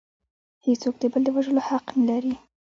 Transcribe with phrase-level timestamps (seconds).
[0.65, 2.35] هیڅوک د بل د وژلو حق نلري